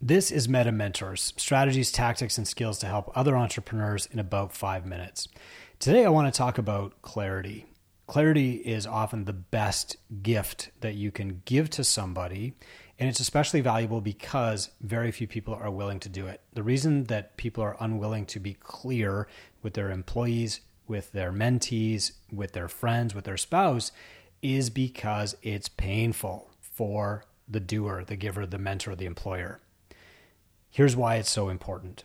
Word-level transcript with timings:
This 0.00 0.30
is 0.30 0.48
Meta 0.48 0.70
Mentors 0.70 1.34
strategies, 1.36 1.90
tactics, 1.90 2.38
and 2.38 2.46
skills 2.46 2.78
to 2.78 2.86
help 2.86 3.10
other 3.16 3.36
entrepreneurs 3.36 4.06
in 4.06 4.20
about 4.20 4.52
five 4.52 4.86
minutes. 4.86 5.26
Today, 5.80 6.04
I 6.04 6.08
want 6.08 6.32
to 6.32 6.38
talk 6.38 6.56
about 6.56 7.02
clarity. 7.02 7.66
Clarity 8.06 8.58
is 8.58 8.86
often 8.86 9.24
the 9.24 9.32
best 9.32 9.96
gift 10.22 10.70
that 10.82 10.94
you 10.94 11.10
can 11.10 11.42
give 11.46 11.68
to 11.70 11.82
somebody, 11.82 12.54
and 13.00 13.08
it's 13.08 13.18
especially 13.18 13.60
valuable 13.60 14.00
because 14.00 14.70
very 14.80 15.10
few 15.10 15.26
people 15.26 15.52
are 15.52 15.68
willing 15.68 15.98
to 15.98 16.08
do 16.08 16.28
it. 16.28 16.42
The 16.52 16.62
reason 16.62 17.04
that 17.06 17.36
people 17.36 17.64
are 17.64 17.76
unwilling 17.80 18.26
to 18.26 18.38
be 18.38 18.54
clear 18.54 19.26
with 19.64 19.74
their 19.74 19.90
employees, 19.90 20.60
with 20.86 21.10
their 21.10 21.32
mentees, 21.32 22.12
with 22.32 22.52
their 22.52 22.68
friends, 22.68 23.16
with 23.16 23.24
their 23.24 23.36
spouse 23.36 23.90
is 24.42 24.70
because 24.70 25.36
it's 25.42 25.68
painful 25.68 26.52
for 26.60 27.24
the 27.48 27.58
doer, 27.58 28.04
the 28.06 28.14
giver, 28.14 28.46
the 28.46 28.58
mentor, 28.58 28.94
the 28.94 29.06
employer. 29.06 29.58
Here's 30.70 30.96
why 30.96 31.16
it's 31.16 31.30
so 31.30 31.48
important. 31.48 32.04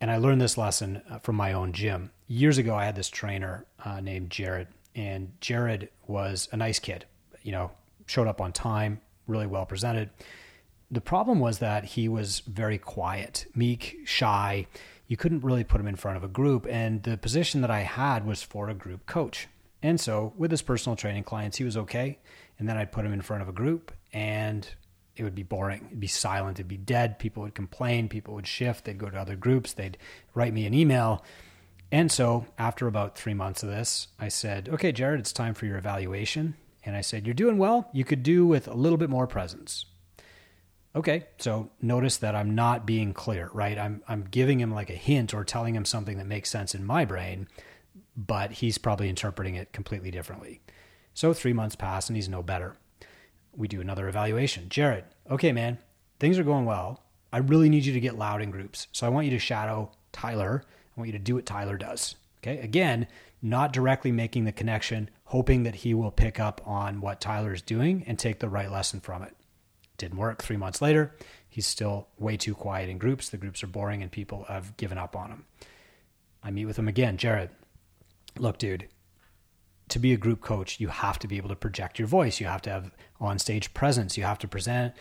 And 0.00 0.10
I 0.10 0.16
learned 0.16 0.40
this 0.40 0.56
lesson 0.56 1.02
uh, 1.10 1.18
from 1.18 1.36
my 1.36 1.52
own 1.52 1.72
gym. 1.72 2.10
Years 2.26 2.58
ago, 2.58 2.74
I 2.74 2.86
had 2.86 2.96
this 2.96 3.10
trainer 3.10 3.66
uh, 3.84 4.00
named 4.00 4.30
Jared, 4.30 4.68
and 4.94 5.32
Jared 5.40 5.90
was 6.06 6.48
a 6.52 6.56
nice 6.56 6.78
kid, 6.78 7.04
you 7.42 7.52
know, 7.52 7.70
showed 8.06 8.26
up 8.26 8.40
on 8.40 8.52
time, 8.52 9.00
really 9.26 9.46
well 9.46 9.66
presented. 9.66 10.10
The 10.90 11.00
problem 11.00 11.38
was 11.38 11.58
that 11.58 11.84
he 11.84 12.08
was 12.08 12.40
very 12.40 12.78
quiet, 12.78 13.46
meek, 13.54 13.98
shy. 14.04 14.66
You 15.06 15.16
couldn't 15.16 15.44
really 15.44 15.64
put 15.64 15.80
him 15.80 15.86
in 15.86 15.96
front 15.96 16.16
of 16.16 16.24
a 16.24 16.28
group. 16.28 16.66
And 16.68 17.02
the 17.02 17.16
position 17.16 17.60
that 17.60 17.70
I 17.70 17.80
had 17.80 18.26
was 18.26 18.42
for 18.42 18.68
a 18.68 18.74
group 18.74 19.06
coach. 19.06 19.48
And 19.82 20.00
so 20.00 20.32
with 20.36 20.50
his 20.50 20.62
personal 20.62 20.96
training 20.96 21.24
clients, 21.24 21.58
he 21.58 21.64
was 21.64 21.76
okay. 21.76 22.18
And 22.58 22.68
then 22.68 22.76
I'd 22.76 22.92
put 22.92 23.04
him 23.04 23.12
in 23.12 23.22
front 23.22 23.42
of 23.42 23.48
a 23.48 23.52
group 23.52 23.92
and 24.12 24.66
it 25.16 25.24
would 25.24 25.34
be 25.34 25.42
boring. 25.42 25.84
It'd 25.86 26.00
be 26.00 26.06
silent. 26.06 26.58
It'd 26.58 26.68
be 26.68 26.76
dead. 26.76 27.18
People 27.18 27.42
would 27.42 27.54
complain. 27.54 28.08
People 28.08 28.34
would 28.34 28.46
shift. 28.46 28.84
They'd 28.84 28.98
go 28.98 29.10
to 29.10 29.18
other 29.18 29.36
groups. 29.36 29.72
They'd 29.72 29.98
write 30.34 30.54
me 30.54 30.66
an 30.66 30.74
email. 30.74 31.24
And 31.92 32.10
so, 32.10 32.46
after 32.56 32.86
about 32.86 33.18
three 33.18 33.34
months 33.34 33.62
of 33.62 33.68
this, 33.68 34.08
I 34.18 34.28
said, 34.28 34.68
Okay, 34.68 34.92
Jared, 34.92 35.20
it's 35.20 35.32
time 35.32 35.54
for 35.54 35.66
your 35.66 35.76
evaluation. 35.76 36.54
And 36.84 36.96
I 36.96 37.00
said, 37.00 37.26
You're 37.26 37.34
doing 37.34 37.58
well. 37.58 37.88
You 37.92 38.04
could 38.04 38.22
do 38.22 38.46
with 38.46 38.68
a 38.68 38.74
little 38.74 38.98
bit 38.98 39.10
more 39.10 39.26
presence. 39.26 39.86
Okay, 40.94 41.26
so 41.38 41.70
notice 41.80 42.16
that 42.18 42.34
I'm 42.34 42.54
not 42.54 42.84
being 42.86 43.12
clear, 43.12 43.48
right? 43.52 43.78
I'm, 43.78 44.02
I'm 44.08 44.24
giving 44.28 44.58
him 44.58 44.72
like 44.74 44.90
a 44.90 44.94
hint 44.94 45.32
or 45.32 45.44
telling 45.44 45.76
him 45.76 45.84
something 45.84 46.18
that 46.18 46.26
makes 46.26 46.50
sense 46.50 46.74
in 46.74 46.84
my 46.84 47.04
brain, 47.04 47.46
but 48.16 48.50
he's 48.50 48.76
probably 48.76 49.08
interpreting 49.08 49.54
it 49.54 49.72
completely 49.72 50.10
differently. 50.10 50.60
So, 51.14 51.32
three 51.32 51.52
months 51.52 51.76
pass 51.76 52.08
and 52.08 52.16
he's 52.16 52.28
no 52.28 52.42
better 52.42 52.76
we 53.56 53.68
do 53.68 53.80
another 53.80 54.08
evaluation. 54.08 54.68
Jared, 54.68 55.04
okay, 55.30 55.52
man, 55.52 55.78
things 56.18 56.38
are 56.38 56.44
going 56.44 56.64
well. 56.64 57.02
I 57.32 57.38
really 57.38 57.68
need 57.68 57.84
you 57.84 57.92
to 57.92 58.00
get 58.00 58.18
loud 58.18 58.42
in 58.42 58.50
groups. 58.50 58.88
So 58.92 59.06
I 59.06 59.10
want 59.10 59.26
you 59.26 59.32
to 59.32 59.38
shadow 59.38 59.90
Tyler. 60.12 60.64
I 60.96 61.00
want 61.00 61.08
you 61.08 61.12
to 61.12 61.18
do 61.18 61.36
what 61.36 61.46
Tyler 61.46 61.76
does. 61.76 62.16
Okay. 62.42 62.58
Again, 62.58 63.06
not 63.42 63.72
directly 63.72 64.12
making 64.12 64.44
the 64.44 64.52
connection, 64.52 65.10
hoping 65.24 65.62
that 65.64 65.76
he 65.76 65.94
will 65.94 66.10
pick 66.10 66.40
up 66.40 66.60
on 66.66 67.00
what 67.00 67.20
Tyler 67.20 67.52
is 67.52 67.62
doing 67.62 68.04
and 68.06 68.18
take 68.18 68.38
the 68.38 68.48
right 68.48 68.70
lesson 68.70 69.00
from 69.00 69.22
it. 69.22 69.34
Didn't 69.98 70.18
work. 70.18 70.42
Three 70.42 70.56
months 70.56 70.80
later, 70.80 71.14
he's 71.48 71.66
still 71.66 72.08
way 72.18 72.36
too 72.36 72.54
quiet 72.54 72.88
in 72.88 72.98
groups. 72.98 73.28
The 73.28 73.36
groups 73.36 73.62
are 73.62 73.68
boring 73.68 74.02
and 74.02 74.10
people 74.10 74.44
have 74.44 74.76
given 74.76 74.98
up 74.98 75.14
on 75.14 75.30
him. 75.30 75.44
I 76.42 76.50
meet 76.50 76.64
with 76.64 76.78
him 76.78 76.88
again. 76.88 77.18
Jared, 77.18 77.50
look, 78.38 78.58
dude, 78.58 78.88
to 79.90 79.98
be 79.98 80.12
a 80.12 80.16
group 80.16 80.40
coach, 80.40 80.80
you 80.80 80.88
have 80.88 81.18
to 81.20 81.28
be 81.28 81.36
able 81.36 81.48
to 81.48 81.56
project 81.56 81.98
your 81.98 82.08
voice. 82.08 82.40
You 82.40 82.46
have 82.46 82.62
to 82.62 82.70
have 82.70 82.90
on 83.20 83.38
stage 83.38 83.74
presence. 83.74 84.16
You 84.16 84.24
have 84.24 84.38
to 84.38 84.48
present, 84.48 84.94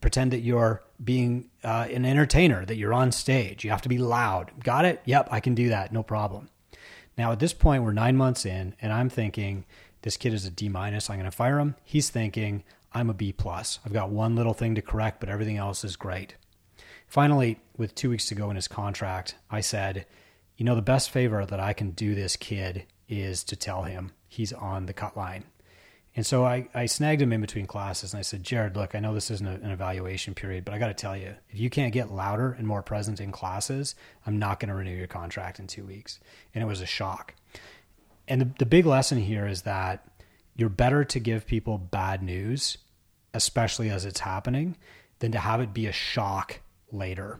pretend 0.00 0.32
that 0.32 0.40
you're 0.40 0.82
being 1.02 1.50
uh, 1.64 1.86
an 1.90 2.04
entertainer, 2.04 2.64
that 2.64 2.76
you're 2.76 2.94
on 2.94 3.12
stage. 3.12 3.64
You 3.64 3.70
have 3.70 3.82
to 3.82 3.88
be 3.88 3.98
loud. 3.98 4.52
Got 4.62 4.84
it? 4.84 5.00
Yep, 5.04 5.28
I 5.30 5.40
can 5.40 5.54
do 5.54 5.68
that. 5.70 5.92
No 5.92 6.02
problem. 6.02 6.48
Now, 7.16 7.32
at 7.32 7.40
this 7.40 7.52
point, 7.52 7.82
we're 7.82 7.92
nine 7.92 8.16
months 8.16 8.46
in, 8.46 8.74
and 8.80 8.92
I'm 8.92 9.08
thinking 9.08 9.64
this 10.02 10.16
kid 10.16 10.32
is 10.34 10.46
a 10.46 10.50
D 10.50 10.68
minus. 10.68 11.10
I'm 11.10 11.16
going 11.16 11.30
to 11.30 11.36
fire 11.36 11.58
him. 11.58 11.76
He's 11.84 12.10
thinking 12.10 12.64
I'm 12.92 13.10
a 13.10 13.14
B 13.14 13.32
plus. 13.32 13.78
I've 13.84 13.92
got 13.92 14.10
one 14.10 14.34
little 14.34 14.54
thing 14.54 14.74
to 14.74 14.82
correct, 14.82 15.20
but 15.20 15.28
everything 15.28 15.56
else 15.56 15.84
is 15.84 15.96
great. 15.96 16.36
Finally, 17.06 17.60
with 17.76 17.94
two 17.94 18.10
weeks 18.10 18.26
to 18.26 18.34
go 18.34 18.48
in 18.50 18.56
his 18.56 18.68
contract, 18.68 19.34
I 19.50 19.60
said, 19.60 20.06
you 20.56 20.64
know, 20.64 20.74
the 20.74 20.82
best 20.82 21.10
favor 21.10 21.44
that 21.44 21.60
I 21.60 21.72
can 21.72 21.90
do 21.90 22.14
this 22.14 22.36
kid 22.36 22.86
is 23.08 23.44
to 23.44 23.56
tell 23.56 23.82
him 23.82 24.12
he's 24.32 24.52
on 24.52 24.86
the 24.86 24.94
cut 24.94 25.14
line. 25.14 25.44
And 26.16 26.24
so 26.24 26.44
I, 26.44 26.68
I 26.74 26.86
snagged 26.86 27.20
him 27.20 27.32
in 27.32 27.40
between 27.40 27.66
classes 27.66 28.12
and 28.12 28.18
I 28.18 28.22
said, 28.22 28.42
Jared, 28.42 28.76
look, 28.76 28.94
I 28.94 29.00
know 29.00 29.14
this 29.14 29.30
isn't 29.30 29.46
a, 29.46 29.52
an 29.64 29.70
evaluation 29.70 30.34
period, 30.34 30.64
but 30.64 30.74
I 30.74 30.78
got 30.78 30.88
to 30.88 30.94
tell 30.94 31.16
you, 31.16 31.34
if 31.50 31.58
you 31.58 31.68
can't 31.68 31.92
get 31.92 32.10
louder 32.10 32.52
and 32.52 32.66
more 32.66 32.82
present 32.82 33.20
in 33.20 33.30
classes, 33.30 33.94
I'm 34.26 34.38
not 34.38 34.58
going 34.58 34.70
to 34.70 34.74
renew 34.74 34.94
your 34.94 35.06
contract 35.06 35.58
in 35.58 35.66
two 35.66 35.84
weeks. 35.84 36.18
And 36.54 36.62
it 36.62 36.66
was 36.66 36.80
a 36.80 36.86
shock. 36.86 37.34
And 38.26 38.40
the, 38.40 38.50
the 38.58 38.66
big 38.66 38.86
lesson 38.86 39.18
here 39.18 39.46
is 39.46 39.62
that 39.62 40.06
you're 40.56 40.70
better 40.70 41.04
to 41.04 41.20
give 41.20 41.46
people 41.46 41.76
bad 41.76 42.22
news, 42.22 42.78
especially 43.34 43.90
as 43.90 44.04
it's 44.06 44.20
happening, 44.20 44.76
than 45.18 45.32
to 45.32 45.38
have 45.38 45.60
it 45.60 45.74
be 45.74 45.86
a 45.86 45.92
shock 45.92 46.60
later. 46.90 47.38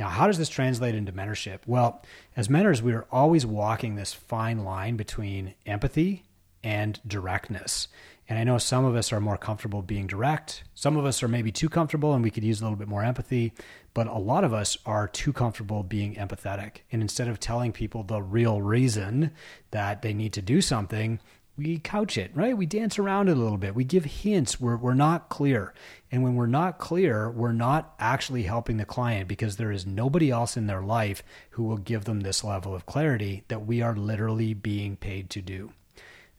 Now, 0.00 0.08
how 0.08 0.26
does 0.26 0.38
this 0.38 0.48
translate 0.48 0.94
into 0.94 1.12
mentorship? 1.12 1.58
Well, 1.66 2.02
as 2.34 2.48
mentors, 2.48 2.80
we 2.80 2.94
are 2.94 3.06
always 3.12 3.44
walking 3.44 3.96
this 3.96 4.14
fine 4.14 4.64
line 4.64 4.96
between 4.96 5.52
empathy 5.66 6.24
and 6.64 6.98
directness. 7.06 7.86
And 8.26 8.38
I 8.38 8.44
know 8.44 8.56
some 8.56 8.86
of 8.86 8.96
us 8.96 9.12
are 9.12 9.20
more 9.20 9.36
comfortable 9.36 9.82
being 9.82 10.06
direct. 10.06 10.64
Some 10.72 10.96
of 10.96 11.04
us 11.04 11.22
are 11.22 11.28
maybe 11.28 11.52
too 11.52 11.68
comfortable 11.68 12.14
and 12.14 12.24
we 12.24 12.30
could 12.30 12.44
use 12.44 12.62
a 12.62 12.64
little 12.64 12.78
bit 12.78 12.88
more 12.88 13.04
empathy. 13.04 13.52
But 13.92 14.06
a 14.06 14.16
lot 14.16 14.42
of 14.42 14.54
us 14.54 14.78
are 14.86 15.06
too 15.06 15.34
comfortable 15.34 15.82
being 15.82 16.14
empathetic. 16.14 16.78
And 16.90 17.02
instead 17.02 17.28
of 17.28 17.38
telling 17.38 17.70
people 17.70 18.02
the 18.02 18.22
real 18.22 18.62
reason 18.62 19.32
that 19.70 20.00
they 20.00 20.14
need 20.14 20.32
to 20.32 20.40
do 20.40 20.62
something, 20.62 21.20
we 21.60 21.78
couch 21.78 22.16
it, 22.16 22.30
right? 22.34 22.56
We 22.56 22.64
dance 22.64 22.98
around 22.98 23.28
it 23.28 23.36
a 23.36 23.40
little 23.40 23.58
bit. 23.58 23.74
We 23.74 23.84
give 23.84 24.04
hints. 24.04 24.58
We're, 24.58 24.76
we're 24.76 24.94
not 24.94 25.28
clear. 25.28 25.74
And 26.10 26.22
when 26.22 26.34
we're 26.34 26.46
not 26.46 26.78
clear, 26.78 27.30
we're 27.30 27.52
not 27.52 27.94
actually 27.98 28.44
helping 28.44 28.78
the 28.78 28.86
client 28.86 29.28
because 29.28 29.56
there 29.56 29.70
is 29.70 29.86
nobody 29.86 30.30
else 30.30 30.56
in 30.56 30.66
their 30.66 30.80
life 30.80 31.22
who 31.50 31.64
will 31.64 31.76
give 31.76 32.04
them 32.04 32.20
this 32.20 32.42
level 32.42 32.74
of 32.74 32.86
clarity 32.86 33.44
that 33.48 33.66
we 33.66 33.82
are 33.82 33.94
literally 33.94 34.54
being 34.54 34.96
paid 34.96 35.28
to 35.30 35.42
do. 35.42 35.70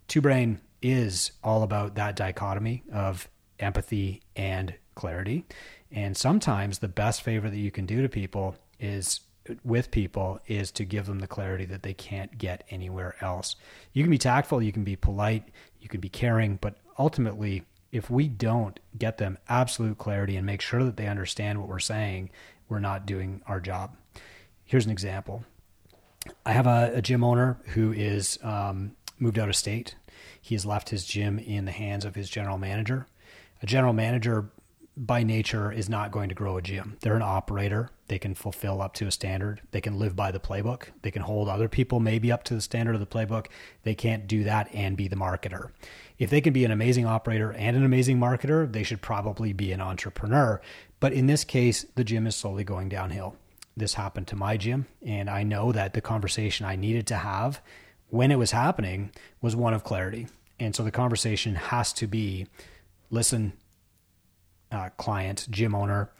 Two 0.07 0.21
Brain 0.21 0.59
is 0.81 1.31
all 1.43 1.61
about 1.61 1.95
that 1.95 2.15
dichotomy 2.15 2.83
of 2.91 3.29
empathy 3.59 4.23
and 4.35 4.73
clarity. 4.95 5.45
And 5.91 6.17
sometimes 6.17 6.79
the 6.79 6.87
best 6.87 7.21
favor 7.21 7.49
that 7.49 7.57
you 7.57 7.69
can 7.69 7.85
do 7.85 8.01
to 8.01 8.09
people 8.09 8.55
is 8.79 9.19
with 9.63 9.91
people 9.91 10.39
is 10.47 10.71
to 10.71 10.85
give 10.85 11.05
them 11.05 11.19
the 11.19 11.27
clarity 11.27 11.65
that 11.65 11.83
they 11.83 11.93
can't 11.93 12.37
get 12.37 12.63
anywhere 12.69 13.15
else. 13.21 13.55
You 13.93 14.03
can 14.03 14.11
be 14.11 14.17
tactful, 14.17 14.61
you 14.61 14.71
can 14.71 14.83
be 14.83 14.95
polite, 14.95 15.43
you 15.79 15.89
can 15.89 15.99
be 15.99 16.09
caring, 16.09 16.57
but 16.61 16.75
ultimately, 16.97 17.63
if 17.91 18.09
we 18.09 18.27
don't 18.27 18.79
get 18.97 19.17
them 19.17 19.37
absolute 19.49 19.97
clarity 19.97 20.37
and 20.37 20.45
make 20.45 20.61
sure 20.61 20.83
that 20.83 20.97
they 20.97 21.07
understand 21.07 21.59
what 21.59 21.67
we're 21.67 21.79
saying, 21.79 22.29
we're 22.69 22.79
not 22.79 23.05
doing 23.05 23.41
our 23.47 23.59
job. 23.59 23.95
Here's 24.63 24.85
an 24.85 24.91
example 24.91 25.43
I 26.45 26.53
have 26.53 26.67
a, 26.67 26.91
a 26.95 27.01
gym 27.01 27.23
owner 27.23 27.57
who 27.73 27.91
is 27.91 28.39
um, 28.43 28.95
moved 29.19 29.37
out 29.37 29.49
of 29.49 29.55
state. 29.55 29.95
He 30.41 30.55
has 30.55 30.65
left 30.65 30.89
his 30.89 31.05
gym 31.05 31.39
in 31.39 31.65
the 31.65 31.71
hands 31.71 32.05
of 32.05 32.15
his 32.15 32.29
general 32.29 32.57
manager. 32.57 33.07
A 33.61 33.65
general 33.65 33.93
manager 33.93 34.49
by 35.01 35.23
nature 35.23 35.71
is 35.71 35.89
not 35.89 36.11
going 36.11 36.29
to 36.29 36.35
grow 36.35 36.57
a 36.57 36.61
gym. 36.61 36.95
They're 37.01 37.15
an 37.15 37.23
operator. 37.23 37.89
They 38.07 38.19
can 38.19 38.35
fulfill 38.35 38.83
up 38.83 38.93
to 38.95 39.07
a 39.07 39.11
standard. 39.11 39.59
They 39.71 39.81
can 39.81 39.97
live 39.97 40.15
by 40.15 40.29
the 40.29 40.39
playbook. 40.39 40.89
They 41.01 41.09
can 41.09 41.23
hold 41.23 41.49
other 41.49 41.67
people 41.67 41.99
maybe 41.99 42.31
up 42.31 42.43
to 42.45 42.53
the 42.53 42.61
standard 42.61 42.93
of 42.93 42.99
the 42.99 43.07
playbook. 43.07 43.47
They 43.81 43.95
can't 43.95 44.27
do 44.27 44.43
that 44.43 44.69
and 44.75 44.95
be 44.95 45.07
the 45.07 45.15
marketer. 45.15 45.71
If 46.19 46.29
they 46.29 46.39
can 46.39 46.53
be 46.53 46.65
an 46.65 46.71
amazing 46.71 47.07
operator 47.07 47.51
and 47.51 47.75
an 47.75 47.83
amazing 47.83 48.19
marketer, 48.19 48.71
they 48.71 48.83
should 48.83 49.01
probably 49.01 49.53
be 49.53 49.71
an 49.71 49.81
entrepreneur. 49.81 50.61
But 50.99 51.13
in 51.13 51.25
this 51.25 51.43
case, 51.43 51.83
the 51.95 52.03
gym 52.03 52.27
is 52.27 52.35
slowly 52.35 52.63
going 52.63 52.87
downhill. 52.87 53.35
This 53.75 53.95
happened 53.95 54.27
to 54.27 54.35
my 54.35 54.55
gym, 54.55 54.85
and 55.03 55.31
I 55.31 55.41
know 55.41 55.71
that 55.71 55.93
the 55.93 56.01
conversation 56.01 56.67
I 56.67 56.75
needed 56.75 57.07
to 57.07 57.15
have 57.15 57.59
when 58.09 58.29
it 58.29 58.37
was 58.37 58.51
happening 58.51 59.09
was 59.41 59.55
one 59.55 59.73
of 59.73 59.83
clarity. 59.83 60.27
And 60.59 60.75
so 60.75 60.83
the 60.83 60.91
conversation 60.91 61.55
has 61.55 61.91
to 61.93 62.05
be 62.05 62.45
listen, 63.09 63.53
uh, 64.71 64.89
client, 64.97 65.47
gym 65.49 65.75
owner, 65.75 66.11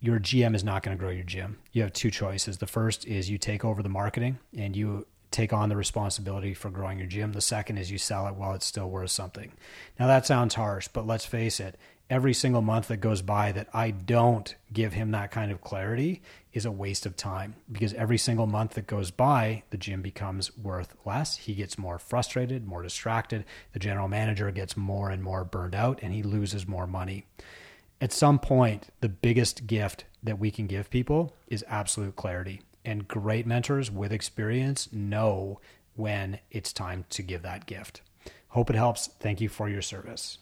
your 0.00 0.18
GM 0.18 0.54
is 0.54 0.64
not 0.64 0.82
going 0.82 0.96
to 0.96 1.00
grow 1.00 1.10
your 1.10 1.24
gym. 1.24 1.58
You 1.72 1.82
have 1.82 1.92
two 1.92 2.10
choices. 2.10 2.58
The 2.58 2.66
first 2.66 3.06
is 3.06 3.28
you 3.28 3.38
take 3.38 3.64
over 3.64 3.82
the 3.82 3.88
marketing 3.88 4.38
and 4.56 4.74
you 4.74 5.06
take 5.30 5.52
on 5.52 5.68
the 5.68 5.76
responsibility 5.76 6.54
for 6.54 6.70
growing 6.70 6.98
your 6.98 7.06
gym. 7.06 7.32
The 7.32 7.40
second 7.40 7.78
is 7.78 7.90
you 7.90 7.98
sell 7.98 8.26
it 8.26 8.34
while 8.34 8.54
it's 8.54 8.66
still 8.66 8.88
worth 8.90 9.10
something. 9.10 9.52
Now 9.98 10.06
that 10.06 10.26
sounds 10.26 10.54
harsh, 10.54 10.88
but 10.88 11.06
let's 11.06 11.26
face 11.26 11.60
it, 11.60 11.78
every 12.10 12.34
single 12.34 12.60
month 12.60 12.88
that 12.88 12.96
goes 12.96 13.22
by 13.22 13.52
that 13.52 13.68
I 13.72 13.92
don't 13.92 14.54
give 14.72 14.92
him 14.92 15.12
that 15.12 15.30
kind 15.30 15.52
of 15.52 15.60
clarity 15.60 16.20
is 16.52 16.64
a 16.64 16.70
waste 16.70 17.06
of 17.06 17.16
time 17.16 17.54
because 17.70 17.94
every 17.94 18.18
single 18.18 18.48
month 18.48 18.74
that 18.74 18.88
goes 18.88 19.12
by, 19.12 19.62
the 19.70 19.78
gym 19.78 20.02
becomes 20.02 20.56
worth 20.58 20.96
less. 21.06 21.36
He 21.36 21.54
gets 21.54 21.78
more 21.78 22.00
frustrated, 22.00 22.66
more 22.66 22.82
distracted. 22.82 23.44
The 23.72 23.78
general 23.78 24.08
manager 24.08 24.50
gets 24.50 24.76
more 24.76 25.08
and 25.10 25.22
more 25.22 25.44
burned 25.44 25.76
out 25.76 26.00
and 26.02 26.12
he 26.12 26.24
loses 26.24 26.66
more 26.66 26.86
money. 26.86 27.24
at 28.02 28.12
some 28.12 28.38
point, 28.38 28.88
the 29.00 29.08
biggest 29.10 29.66
gift 29.66 30.04
that 30.22 30.38
we 30.38 30.50
can 30.50 30.66
give 30.66 30.90
people 30.90 31.36
is 31.48 31.64
absolute 31.68 32.16
clarity. 32.16 32.62
And 32.84 33.06
great 33.06 33.46
mentors 33.46 33.90
with 33.90 34.10
experience 34.10 34.90
know 34.90 35.60
when 35.96 36.38
it's 36.50 36.72
time 36.72 37.04
to 37.10 37.22
give 37.22 37.42
that 37.42 37.66
gift. 37.66 38.00
Hope 38.48 38.70
it 38.70 38.76
helps. 38.76 39.08
Thank 39.20 39.40
you 39.40 39.50
for 39.50 39.68
your 39.68 39.82
service. 39.82 40.38